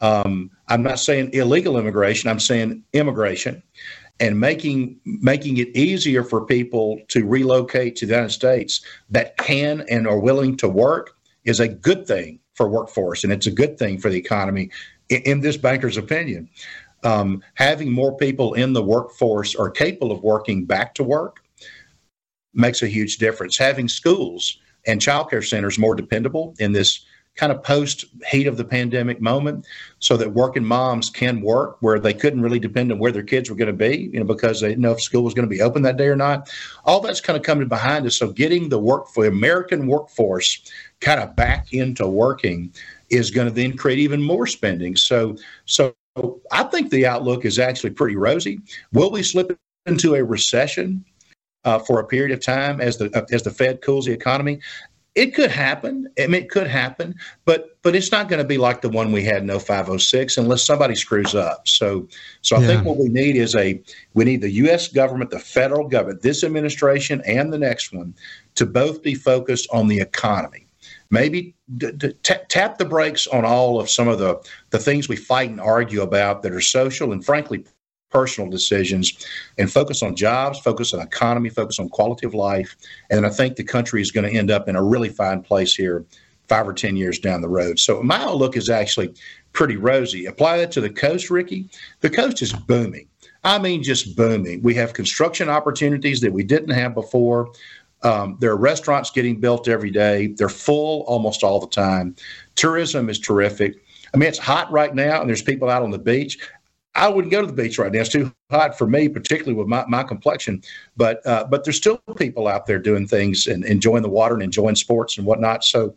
[0.00, 2.30] Um, I'm not saying illegal immigration.
[2.30, 3.62] I'm saying immigration
[4.20, 9.84] and making making it easier for people to relocate to the United States that can
[9.88, 13.78] and are willing to work is a good thing for workforce, and it's a good
[13.78, 14.70] thing for the economy,
[15.08, 16.48] in, in this banker's opinion.
[17.02, 21.42] Um, having more people in the workforce or capable of working back to work
[22.52, 23.56] makes a huge difference.
[23.56, 28.64] Having schools and childcare centers more dependable in this kind of post heat of the
[28.64, 29.66] pandemic moment
[29.98, 33.48] so that working moms can work where they couldn't really depend on where their kids
[33.48, 35.54] were going to be, you know, because they didn't know if school was going to
[35.54, 36.52] be open that day or not.
[36.84, 38.16] All that's kind of coming behind us.
[38.16, 40.60] So getting the work for the American workforce
[41.00, 42.74] kind of back into working
[43.08, 44.96] is going to then create even more spending.
[44.96, 45.94] So, so
[46.52, 48.60] I think the outlook is actually pretty rosy.
[48.92, 51.04] Will we slip into a recession?
[51.66, 54.58] Uh, for a period of time as the as the Fed cools the economy.
[55.16, 56.08] It could happen.
[56.18, 59.10] I mean, it could happen, but but it's not going to be like the one
[59.10, 61.66] we had in 0506 unless somebody screws up.
[61.66, 62.06] So
[62.42, 62.66] so I yeah.
[62.68, 63.82] think what we need is a
[64.14, 64.88] we need the U.S.
[64.88, 68.14] government, the federal government, this administration and the next one
[68.54, 70.66] to both be focused on the economy.
[71.10, 75.08] Maybe d- d- t- tap the brakes on all of some of the the things
[75.08, 77.64] we fight and argue about that are social and frankly
[78.10, 79.24] personal decisions
[79.58, 82.76] and focus on jobs, focus on economy, focus on quality of life.
[83.10, 85.74] And I think the country is going to end up in a really fine place
[85.74, 86.04] here
[86.48, 87.78] five or 10 years down the road.
[87.78, 89.14] So my outlook is actually
[89.52, 90.26] pretty rosy.
[90.26, 91.68] Apply that to the coast, Ricky.
[92.00, 93.06] The coast is booming.
[93.44, 94.60] I mean, just booming.
[94.62, 97.52] We have construction opportunities that we didn't have before.
[98.02, 100.28] Um, there are restaurants getting built every day.
[100.28, 102.16] They're full almost all the time.
[102.56, 103.76] Tourism is terrific.
[104.12, 106.38] I mean, it's hot right now, and there's people out on the beach.
[106.94, 108.00] I wouldn't go to the beach right now.
[108.00, 110.62] It's too hot for me, particularly with my, my complexion.
[110.96, 114.42] But uh, but there's still people out there doing things and enjoying the water and
[114.42, 115.64] enjoying sports and whatnot.
[115.64, 115.94] So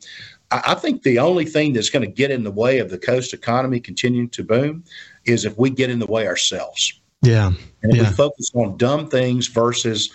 [0.51, 2.99] I, I think the only thing that's going to get in the way of the
[2.99, 4.83] coast economy continuing to boom
[5.25, 6.99] is if we get in the way ourselves.
[7.21, 7.53] Yeah.
[7.81, 8.03] And yeah.
[8.03, 10.11] we focus on dumb things versus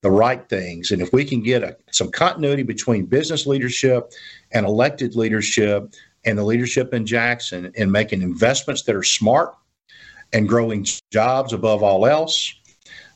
[0.00, 4.12] the right things, and if we can get a, some continuity between business leadership
[4.50, 9.54] and elected leadership and the leadership in Jackson in making investments that are smart
[10.32, 12.54] and growing jobs above all else,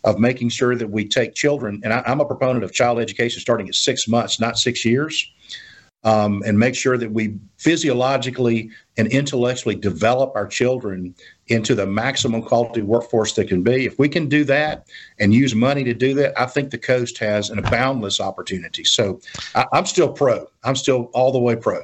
[0.06, 3.40] of making sure that we take children, and I, am a proponent of child education
[3.40, 5.30] starting at six months, not six years.
[6.04, 11.16] Um, and make sure that we physiologically and intellectually develop our children
[11.48, 13.86] into the maximum quality workforce that can be.
[13.86, 14.86] If we can do that
[15.18, 18.84] and use money to do that, I think the coast has an boundless opportunity.
[18.84, 19.20] So
[19.56, 20.46] I, I'm still pro.
[20.62, 21.82] I'm still all the way pro.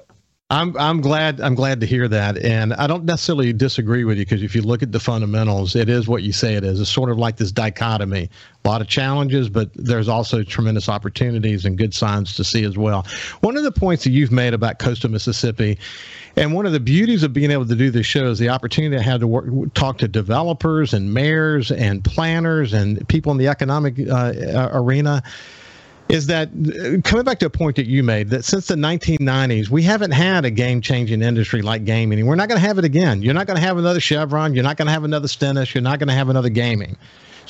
[0.52, 4.26] I'm I'm glad I'm glad to hear that, and I don't necessarily disagree with you
[4.26, 6.78] because if you look at the fundamentals, it is what you say it is.
[6.78, 8.28] It's sort of like this dichotomy:
[8.62, 12.76] a lot of challenges, but there's also tremendous opportunities and good signs to see as
[12.76, 13.06] well.
[13.40, 15.78] One of the points that you've made about coastal Mississippi,
[16.36, 18.98] and one of the beauties of being able to do this show is the opportunity
[18.98, 23.48] I had to work, talk to developers and mayors and planners and people in the
[23.48, 25.22] economic uh, arena
[26.12, 29.70] is that uh, coming back to a point that you made that since the 1990s
[29.70, 32.24] we haven't had a game-changing industry like gaming.
[32.26, 33.22] We're not going to have it again.
[33.22, 34.54] You're not going to have another chevron.
[34.54, 35.74] You're not going to have another stennis.
[35.74, 36.96] You're not going to have another gaming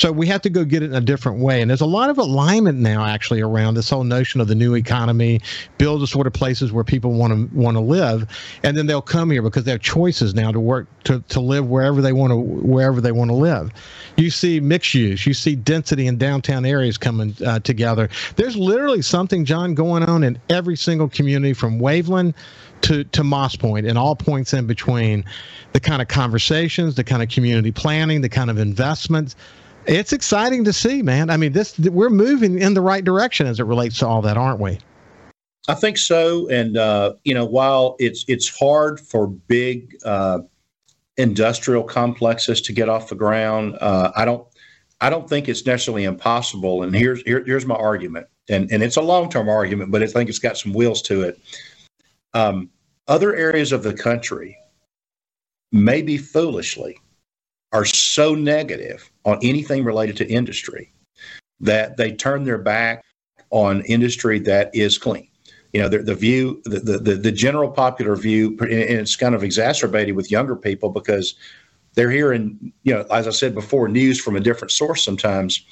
[0.02, 1.62] so we have to go get it in a different way.
[1.62, 4.74] And there's a lot of alignment now actually around this whole notion of the new
[4.74, 5.40] economy,
[5.78, 8.28] build the sort of places where people want to want to live,
[8.64, 11.68] and then they'll come here because they have choices now to work to, to live
[11.68, 13.70] wherever they want to wherever they want to live.
[14.16, 18.08] You see mixed use, you see density in downtown areas coming uh, together.
[18.34, 22.34] There's literally something, John, going on in every single community from Waveland
[22.80, 25.24] to, to Moss Point and all points in between
[25.74, 29.36] the kind of conversations, the kind of community planning, the kind of investments
[29.86, 31.30] it's exciting to see, man.
[31.30, 34.36] I mean, this we're moving in the right direction as it relates to all that,
[34.36, 34.78] aren't we?
[35.68, 36.48] I think so.
[36.48, 40.40] And uh, you know, while it's it's hard for big uh,
[41.16, 44.46] industrial complexes to get off the ground, uh, I don't
[45.00, 46.82] I don't think it's necessarily impossible.
[46.82, 50.06] And here's here, here's my argument, and and it's a long term argument, but I
[50.06, 51.40] think it's got some wheels to it.
[52.34, 52.70] Um,
[53.08, 54.56] other areas of the country,
[55.72, 56.98] maybe foolishly,
[57.72, 60.92] are so negative on anything related to industry
[61.60, 63.04] that they turn their back
[63.50, 65.28] on industry that is clean.
[65.72, 69.42] You know, the, the view, the, the, the general popular view, and it's kind of
[69.42, 71.34] exacerbated with younger people because
[71.94, 75.64] they're hearing, you know, as I said before, news from a different source sometimes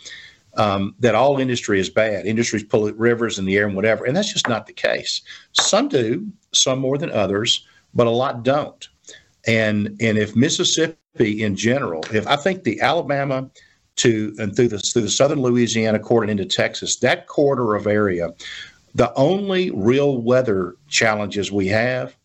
[0.56, 2.26] um, that all industry is bad.
[2.26, 4.04] Industries pollute rivers and the air and whatever.
[4.04, 5.20] And that's just not the case.
[5.52, 8.88] Some do, some more than others, but a lot don't.
[9.46, 13.50] And and if Mississippi in general, if I think the Alabama
[13.96, 18.31] to and through the through the southern Louisiana corridor into Texas, that corridor of area,
[18.94, 22.16] the only real weather challenges we have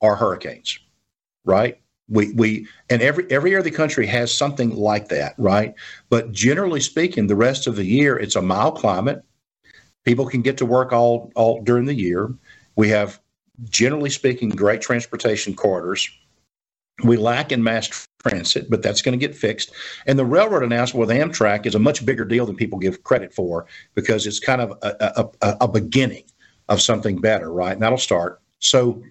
[0.00, 0.78] are hurricanes,
[1.44, 1.80] right?
[2.08, 5.74] We we and every every area of the country has something like that, right?
[6.10, 9.24] But generally speaking, the rest of the year it's a mild climate.
[10.04, 12.34] People can get to work all all during the year.
[12.76, 13.20] We have
[13.70, 16.10] generally speaking great transportation corridors
[17.02, 19.72] we lack in mass transit, but that's going to get fixed.
[20.06, 23.34] And the railroad announcement with Amtrak is a much bigger deal than people give credit
[23.34, 26.24] for because it's kind of a, a, a beginning
[26.68, 27.72] of something better, right?
[27.72, 28.40] And that'll start.
[28.60, 29.02] So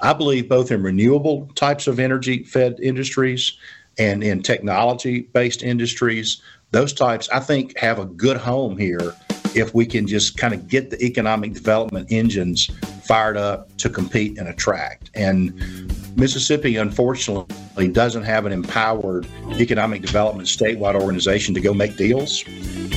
[0.00, 3.58] I believe both in renewable types of energy fed industries
[3.98, 9.14] and in technology based industries, those types I think have a good home here
[9.54, 12.70] if we can just kind of get the economic development engines
[13.10, 15.10] fired up to compete and attract.
[15.14, 15.52] And
[16.16, 19.26] Mississippi, unfortunately, doesn't have an empowered
[19.58, 22.44] economic development statewide organization to go make deals.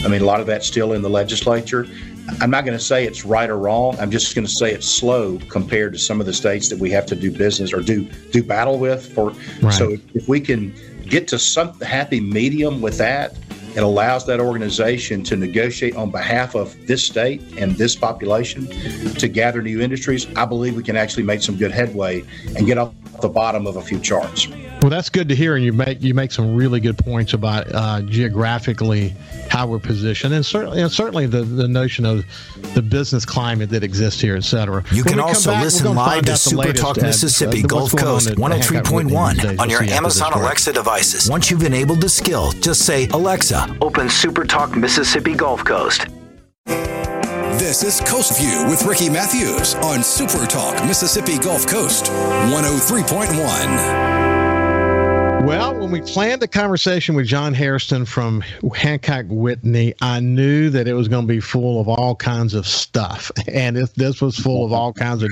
[0.06, 1.88] I mean, a lot of that's still in the legislature.
[2.41, 3.97] I'm not going to say it's right or wrong.
[3.99, 6.91] I'm just going to say it's slow compared to some of the states that we
[6.91, 9.12] have to do business or do do battle with.
[9.15, 9.32] For
[9.63, 9.73] right.
[9.73, 10.76] so, if we can
[11.08, 13.36] get to some happy medium with that,
[13.75, 18.67] it allows that organization to negotiate on behalf of this state and this population
[19.15, 20.28] to gather new industries.
[20.36, 22.24] I believe we can actually make some good headway
[22.55, 24.47] and get off the bottom of a few charts.
[24.84, 27.73] Well, that's good to hear, and you make you make some really good points about
[27.73, 29.15] uh, geographically
[29.49, 32.25] how we're positioned, and certainly and certainly the, the notion of
[32.73, 34.84] the business climate that exists here, et cetera.
[34.91, 38.31] You when can also back, listen live to Super Talk Mississippi at, uh, Gulf Coast
[38.31, 41.29] 103.1 on your Amazon Alexa devices.
[41.29, 46.07] Once you've enabled the skill, just say Alexa, open Super Talk Mississippi Gulf Coast.
[46.65, 52.07] This is Coast View with Ricky Mathews on Super Talk Mississippi Gulf Coast
[52.51, 54.12] 103.1.
[55.44, 58.41] Well, when we planned the conversation with John Hairston from
[58.76, 62.66] Hancock Whitney, I knew that it was going to be full of all kinds of
[62.66, 63.30] stuff.
[63.50, 65.30] And if this was full of all kinds of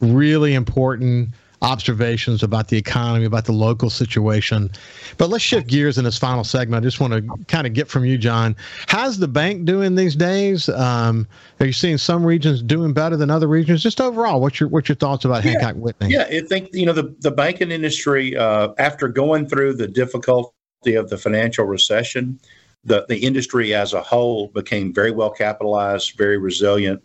[0.00, 4.70] really important observations about the economy, about the local situation.
[5.18, 6.82] But let's shift gears in this final segment.
[6.82, 8.56] I just want to kind of get from you, John.
[8.86, 10.68] How's the bank doing these days?
[10.70, 11.26] Um,
[11.60, 13.82] are you seeing some regions doing better than other regions?
[13.82, 16.08] Just overall, what's your what's your thoughts about yeah, Hancock Whitney?
[16.10, 20.94] Yeah, I think you know the the banking industry uh, after going through the difficulty
[20.94, 22.40] of the financial recession.
[22.82, 27.02] The, the industry as a whole became very well capitalized, very resilient.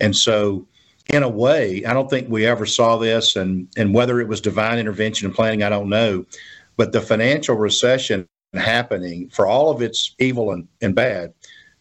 [0.00, 0.66] And so
[1.08, 4.40] in a way, I don't think we ever saw this, and and whether it was
[4.40, 6.24] divine intervention and planning, I don't know.
[6.76, 11.32] But the financial recession happening, for all of its evil and, and bad,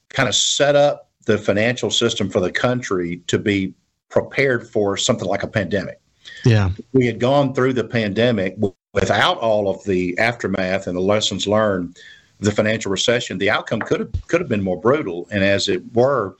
[0.09, 3.73] kind of set up the financial system for the country to be
[4.09, 5.99] prepared for something like a pandemic.
[6.43, 8.55] Yeah, we had gone through the pandemic
[8.93, 11.97] without all of the aftermath and the lessons learned.
[12.39, 15.83] The financial recession, the outcome could have could have been more brutal, and as it
[15.93, 16.35] were,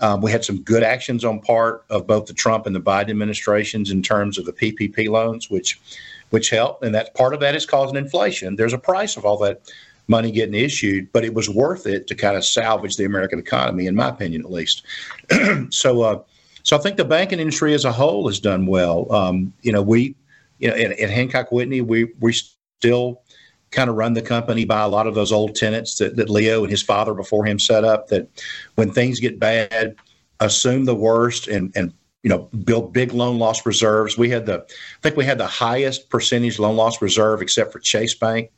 [0.00, 3.10] um, we had some good actions on part of both the Trump and the Biden
[3.10, 5.80] administrations in terms of the PPP loans, which
[6.30, 8.56] which helped, and that part of that is causing inflation.
[8.56, 9.60] There's a price of all that
[10.08, 13.86] money getting issued, but it was worth it to kind of salvage the American economy,
[13.86, 14.82] in my opinion, at least.
[15.70, 16.20] so, uh,
[16.62, 19.10] so I think the banking industry as a whole has done well.
[19.12, 20.16] Um, you know, we,
[20.58, 23.22] you know, at, at Hancock Whitney, we we still
[23.74, 26.62] kind of run the company by a lot of those old tenants that, that Leo
[26.62, 28.28] and his father before him set up that
[28.76, 29.96] when things get bad,
[30.40, 34.16] assume the worst and, and you know, build big loan loss reserves.
[34.16, 37.80] We had the, I think we had the highest percentage loan loss reserve except for
[37.80, 38.50] Chase Bank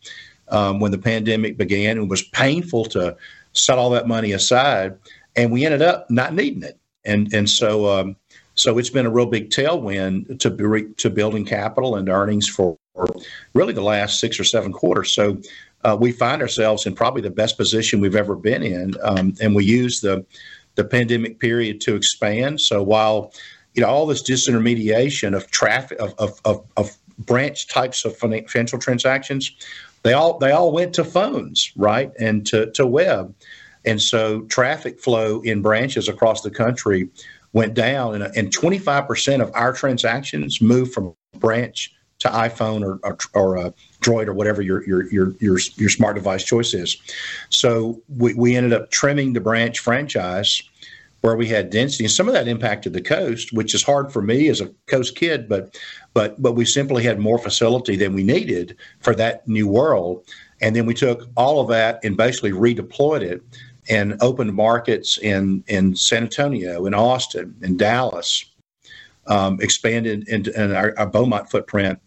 [0.48, 1.98] um, when the pandemic began.
[1.98, 3.16] It was painful to
[3.52, 4.96] set all that money aside,
[5.34, 6.78] and we ended up not needing it.
[7.04, 8.16] And and so um,
[8.54, 12.76] so it's been a real big tailwind to to building capital and earnings for
[13.54, 15.12] really the last six or seven quarters.
[15.12, 15.40] So
[15.84, 19.54] uh, we find ourselves in probably the best position we've ever been in, um, and
[19.54, 20.24] we use the
[20.74, 22.60] the pandemic period to expand.
[22.60, 23.32] So while
[23.74, 28.78] you know all this disintermediation of traffic of of, of, of branch types of financial
[28.78, 29.52] transactions,
[30.02, 33.34] they all they all went to phones, right, and to to web,
[33.84, 37.08] and so traffic flow in branches across the country
[37.52, 43.18] went down, and, and 25% of our transactions moved from branch to iPhone or or,
[43.34, 46.96] or uh, Droid or whatever your, your your your your smart device choice is.
[47.50, 50.62] So we, we ended up trimming the branch franchise
[51.22, 54.22] where we had density, and some of that impacted the coast, which is hard for
[54.22, 55.48] me as a coast kid.
[55.48, 55.78] But
[56.14, 60.24] but but we simply had more facility than we needed for that new world,
[60.60, 63.42] and then we took all of that and basically redeployed it
[63.88, 68.44] and opened markets in in San Antonio, in Austin, in Dallas
[69.28, 71.98] um, expanded into in our, our, Beaumont footprint.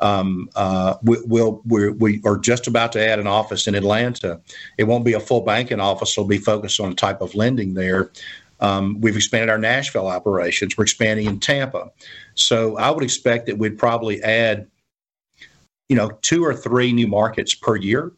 [0.00, 4.40] Um, uh, we, we'll, we're, we are just about to add an office in Atlanta.
[4.76, 6.16] It won't be a full banking office.
[6.16, 8.12] It'll be focused on a type of lending there.
[8.60, 10.76] Um, we've expanded our Nashville operations.
[10.76, 11.90] We're expanding in Tampa.
[12.34, 14.68] So I would expect that we'd probably add,
[15.88, 18.12] you know, two or three new markets per year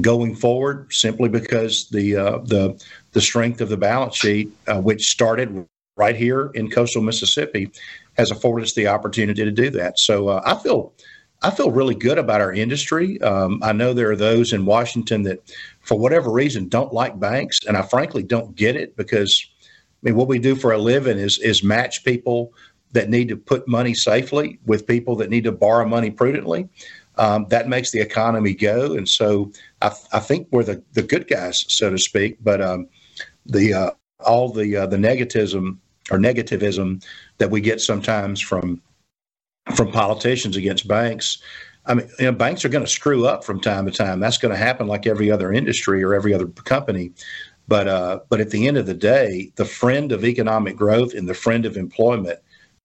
[0.00, 5.10] going forward, simply because the uh, the the strength of the balance sheet, uh, which
[5.10, 7.70] started right here in coastal Mississippi
[8.16, 9.98] has afforded us the opportunity to do that.
[9.98, 10.92] So uh, I feel
[11.42, 13.20] I feel really good about our industry.
[13.20, 17.58] Um, I know there are those in Washington that, for whatever reason, don't like banks,
[17.66, 21.18] and I frankly don't get it because I mean what we do for a living
[21.18, 22.52] is is match people
[22.92, 26.68] that need to put money safely with people that need to borrow money prudently.
[27.16, 31.28] Um, that makes the economy go, and so I, I, think we're the, the good
[31.28, 32.38] guys, so to speak.
[32.42, 32.88] But um,
[33.46, 35.78] the uh, all the uh, the negativism
[36.10, 37.04] or negativism
[37.38, 38.80] that we get sometimes from
[39.74, 41.38] from politicians against banks.
[41.86, 44.20] I mean, you know, banks are going to screw up from time to time.
[44.20, 47.12] That's going to happen like every other industry or every other company.
[47.66, 51.28] But uh, but at the end of the day, the friend of economic growth and
[51.28, 52.40] the friend of employment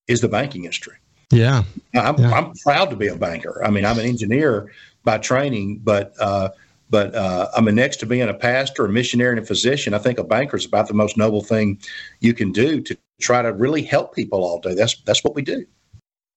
[0.07, 0.95] is the banking industry.
[1.31, 1.63] Yeah,
[1.93, 2.31] I'm, yeah.
[2.31, 3.63] I'm proud to be a banker.
[3.63, 4.71] I mean, I'm an engineer
[5.03, 6.49] by training, but uh,
[6.89, 9.99] but uh, I mean, next to being a pastor, a missionary, and a physician, I
[9.99, 11.79] think a banker is about the most noble thing
[12.19, 14.73] you can do to try to really help people all day.
[14.73, 15.65] That's that's what we do.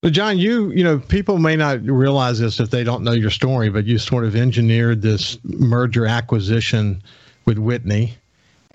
[0.03, 3.29] So, John, you you know people may not realize this if they don't know your
[3.29, 7.01] story, but you sort of engineered this merger acquisition
[7.45, 8.15] with Whitney,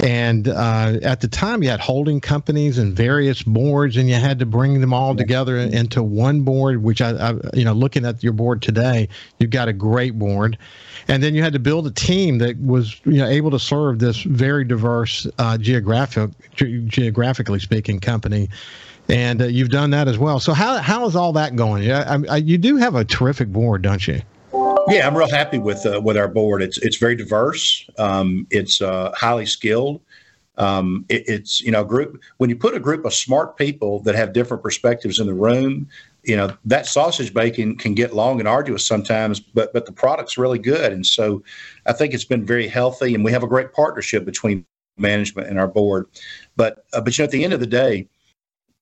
[0.01, 4.39] and uh, at the time you had holding companies and various boards, and you had
[4.39, 6.83] to bring them all together into one board.
[6.83, 10.57] Which I, I you know, looking at your board today, you've got a great board,
[11.09, 13.99] and then you had to build a team that was you know able to serve
[13.99, 18.49] this very diverse uh, geographic ge- geographically speaking company
[19.09, 20.39] and uh, you've done that as well.
[20.39, 21.83] So how how is all that going?
[21.83, 24.21] Yeah, I, I, you do have a terrific board, don't you?
[24.89, 26.63] Yeah, I'm real happy with uh, with our board.
[26.63, 27.89] It's it's very diverse.
[27.99, 30.01] Um, it's uh, highly skilled.
[30.57, 34.15] Um, it, it's you know group when you put a group of smart people that
[34.15, 35.89] have different perspectives in the room.
[36.23, 40.39] You know that sausage making can get long and arduous sometimes, but but the product's
[40.39, 41.43] really good, and so
[41.87, 44.65] I think it's been very healthy, and we have a great partnership between
[44.97, 46.07] management and our board.
[46.57, 48.09] But uh, but you know at the end of the day,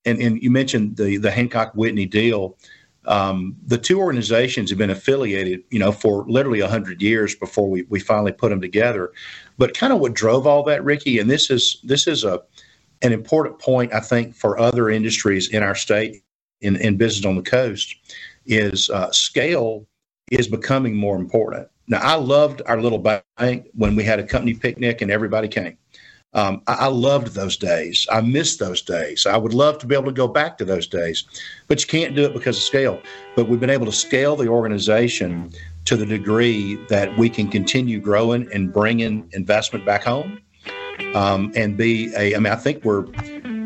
[0.06, 2.56] and, and you mentioned the the Hancock Whitney deal.
[3.06, 7.82] Um, the two organizations have been affiliated, you know, for literally hundred years before we,
[7.88, 9.12] we finally put them together.
[9.58, 12.42] But kind of what drove all that, Ricky, and this is this is a
[13.02, 16.22] an important point I think for other industries in our state
[16.60, 17.94] in, in business on the coast
[18.46, 19.86] is uh, scale
[20.30, 21.68] is becoming more important.
[21.88, 25.76] Now, I loved our little bank when we had a company picnic and everybody came.
[26.34, 28.06] Um, I, I, loved those days.
[28.10, 29.24] I miss those days.
[29.26, 31.24] I would love to be able to go back to those days,
[31.66, 33.00] but you can't do it because of scale.
[33.36, 35.50] But we've been able to scale the organization
[35.86, 40.40] to the degree that we can continue growing and bringing investment back home,
[41.14, 42.34] um, and be a.
[42.34, 43.02] I mean, I think we're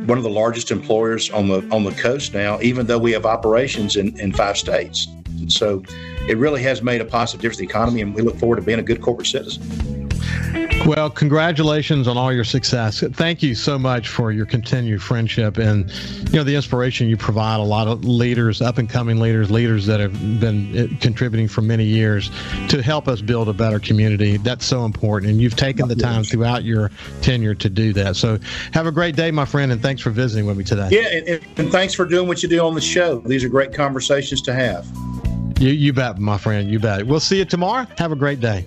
[0.06, 3.26] one of the largest employers on the on the coast now, even though we have
[3.26, 5.08] operations in, in five states.
[5.40, 5.82] And so,
[6.28, 8.62] it really has made a positive difference to the economy, and we look forward to
[8.62, 9.99] being a good corporate citizen.
[10.86, 13.00] Well, congratulations on all your success.
[13.12, 15.90] Thank you so much for your continued friendship and
[16.30, 19.86] you know the inspiration you provide a lot of leaders, up and coming leaders, leaders
[19.86, 22.30] that have been eh, contributing for many years
[22.68, 24.38] to help us build a better community.
[24.38, 26.90] That's so important and you've taken the time throughout your
[27.20, 28.16] tenure to do that.
[28.16, 28.38] So,
[28.72, 30.88] have a great day, my friend, and thanks for visiting with me today.
[30.90, 33.20] Yeah, and, and thanks for doing what you do on the show.
[33.20, 34.86] These are great conversations to have.
[35.60, 36.70] You you bet, my friend.
[36.70, 37.06] You bet.
[37.06, 37.86] We'll see you tomorrow.
[37.98, 38.66] Have a great day.